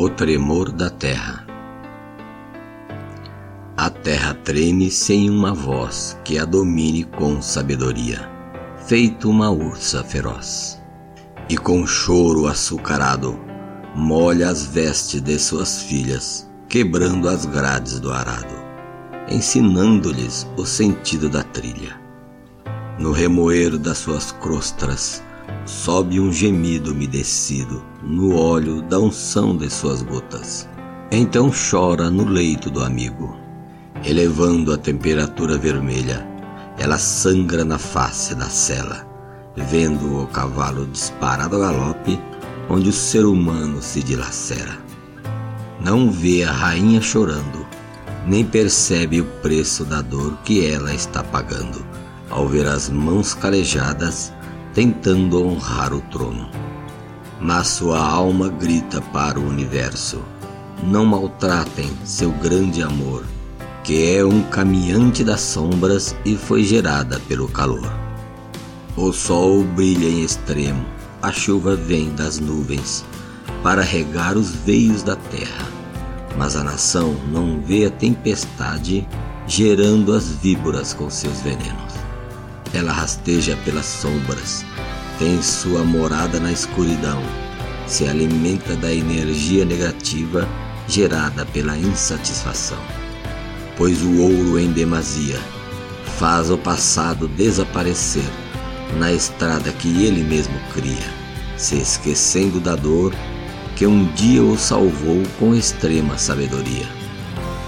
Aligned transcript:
O 0.00 0.08
tremor 0.08 0.70
da 0.70 0.88
terra. 0.90 1.44
A 3.76 3.90
terra 3.90 4.32
treme 4.32 4.92
sem 4.92 5.28
uma 5.28 5.52
voz 5.52 6.16
que 6.24 6.38
a 6.38 6.44
domine 6.44 7.02
com 7.02 7.42
sabedoria, 7.42 8.30
feito 8.86 9.28
uma 9.28 9.50
ursa 9.50 10.04
feroz. 10.04 10.80
E 11.48 11.56
com 11.56 11.84
choro 11.84 12.46
açucarado, 12.46 13.40
molha 13.92 14.50
as 14.50 14.64
vestes 14.64 15.20
de 15.20 15.36
suas 15.36 15.82
filhas, 15.82 16.48
quebrando 16.68 17.28
as 17.28 17.44
grades 17.44 17.98
do 17.98 18.12
arado, 18.12 18.54
ensinando-lhes 19.28 20.46
o 20.56 20.64
sentido 20.64 21.28
da 21.28 21.42
trilha. 21.42 22.00
No 23.00 23.10
remoer 23.10 23.76
das 23.76 23.98
suas 23.98 24.30
crostras, 24.30 25.24
sobe 25.64 26.18
um 26.20 26.32
gemido 26.32 26.92
umedecido 26.92 27.84
no 28.02 28.36
óleo 28.36 28.82
da 28.82 28.98
unção 28.98 29.56
de 29.56 29.70
suas 29.70 30.02
gotas. 30.02 30.68
Então 31.10 31.50
chora 31.50 32.10
no 32.10 32.24
leito 32.24 32.70
do 32.70 32.82
amigo, 32.82 33.36
elevando 34.04 34.72
a 34.72 34.78
temperatura 34.78 35.56
vermelha. 35.56 36.26
Ela 36.78 36.98
sangra 36.98 37.64
na 37.64 37.78
face 37.78 38.34
da 38.34 38.48
cela, 38.48 39.06
vendo 39.56 40.22
o 40.22 40.26
cavalo 40.28 40.86
disparado 40.86 41.56
a 41.56 41.58
galope, 41.58 42.20
onde 42.68 42.88
o 42.90 42.92
ser 42.92 43.24
humano 43.24 43.82
se 43.82 44.02
dilacera. 44.02 44.78
Não 45.80 46.10
vê 46.10 46.44
a 46.44 46.52
rainha 46.52 47.00
chorando, 47.00 47.66
nem 48.26 48.44
percebe 48.44 49.20
o 49.20 49.24
preço 49.42 49.84
da 49.84 50.00
dor 50.02 50.38
que 50.44 50.64
ela 50.64 50.94
está 50.94 51.22
pagando 51.24 51.84
ao 52.30 52.46
ver 52.46 52.66
as 52.66 52.88
mãos 52.88 53.34
calejadas 53.34 54.32
tentando 54.78 55.44
honrar 55.44 55.92
o 55.92 56.00
trono. 56.02 56.48
Mas 57.40 57.66
sua 57.66 58.00
alma 58.00 58.48
grita 58.48 59.00
para 59.12 59.36
o 59.36 59.44
universo: 59.44 60.22
não 60.84 61.04
maltratem 61.04 61.90
seu 62.04 62.30
grande 62.30 62.80
amor, 62.80 63.24
que 63.82 64.14
é 64.14 64.24
um 64.24 64.40
caminhante 64.40 65.24
das 65.24 65.40
sombras 65.40 66.14
e 66.24 66.36
foi 66.36 66.62
gerada 66.62 67.18
pelo 67.26 67.48
calor. 67.48 67.92
O 68.96 69.12
sol 69.12 69.64
brilha 69.64 70.06
em 70.06 70.22
extremo, 70.22 70.86
a 71.20 71.32
chuva 71.32 71.74
vem 71.74 72.14
das 72.14 72.38
nuvens 72.38 73.04
para 73.64 73.82
regar 73.82 74.36
os 74.36 74.54
veios 74.54 75.02
da 75.02 75.16
terra, 75.16 75.66
mas 76.36 76.54
a 76.54 76.62
nação 76.62 77.16
não 77.32 77.60
vê 77.60 77.86
a 77.86 77.90
tempestade 77.90 79.04
gerando 79.44 80.12
as 80.12 80.28
víboras 80.28 80.94
com 80.94 81.10
seus 81.10 81.40
venenos. 81.40 81.87
Ela 82.78 82.92
rasteja 82.92 83.58
pelas 83.64 83.86
sombras, 83.86 84.64
tem 85.18 85.42
sua 85.42 85.82
morada 85.82 86.38
na 86.38 86.52
escuridão, 86.52 87.20
se 87.88 88.06
alimenta 88.06 88.76
da 88.76 88.94
energia 88.94 89.64
negativa 89.64 90.48
gerada 90.86 91.44
pela 91.46 91.76
insatisfação. 91.76 92.78
Pois 93.76 94.00
o 94.00 94.20
ouro 94.20 94.60
em 94.60 94.70
demasia 94.70 95.40
faz 96.20 96.52
o 96.52 96.56
passado 96.56 97.26
desaparecer 97.26 98.30
na 98.96 99.12
estrada 99.12 99.72
que 99.72 100.04
ele 100.04 100.22
mesmo 100.22 100.54
cria, 100.72 101.12
se 101.56 101.78
esquecendo 101.78 102.60
da 102.60 102.76
dor 102.76 103.12
que 103.74 103.88
um 103.88 104.04
dia 104.12 104.40
o 104.40 104.56
salvou 104.56 105.24
com 105.40 105.52
extrema 105.52 106.16
sabedoria. 106.16 106.86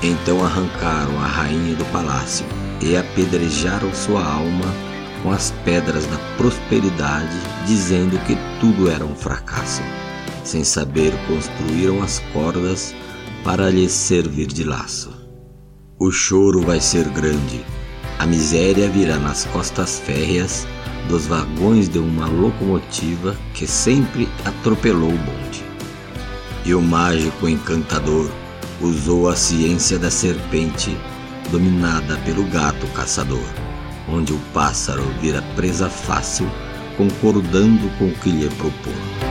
Então 0.05 0.45
arrancaram 0.45 1.19
a 1.21 1.27
rainha 1.27 1.75
do 1.75 1.85
palácio 1.87 2.47
e 2.81 2.97
apedrejaram 2.97 3.93
sua 3.93 4.25
alma 4.25 4.90
com 5.23 5.31
as 5.31 5.53
pedras 5.65 6.07
da 6.07 6.19
prosperidade, 6.37 7.37
dizendo 7.67 8.19
que 8.25 8.37
tudo 8.59 8.91
era 8.91 9.05
um 9.05 9.15
fracasso. 9.15 9.83
Sem 10.45 10.65
saber, 10.65 11.13
construíram 11.27 12.03
as 12.03 12.21
cordas 12.33 12.95
para 13.45 13.71
lhes 13.71 13.93
servir 13.93 14.47
de 14.47 14.65
laço. 14.65 15.13
O 15.99 16.11
choro 16.11 16.63
vai 16.63 16.81
ser 16.81 17.09
grande, 17.09 17.65
a 18.19 18.27
miséria 18.27 18.89
virá 18.89 19.19
nas 19.19 19.45
costas 19.47 19.99
férreas 19.99 20.67
dos 21.09 21.27
vagões 21.27 21.89
de 21.89 21.99
uma 21.99 22.27
locomotiva 22.27 23.37
que 23.55 23.67
sempre 23.67 24.29
atropelou 24.45 25.11
o 25.11 25.19
bonde. 25.19 25.65
E 26.65 26.75
o 26.75 26.81
mágico 26.81 27.49
encantador 27.49 28.31
usou 28.81 29.29
a 29.29 29.37
ciência 29.37 29.99
da 29.99 30.11
serpente, 30.11 30.97
dominada 31.51 32.17
pelo 32.19 32.45
gato 32.45 32.87
caçador 32.89 33.70
onde 34.13 34.33
o 34.33 34.39
pássaro 34.53 35.05
vira 35.21 35.43
presa 35.55 35.89
fácil, 35.89 36.51
concordando 36.97 37.89
com 37.99 38.07
o 38.09 38.15
que 38.15 38.31
lhe 38.31 38.49
propor. 38.51 39.30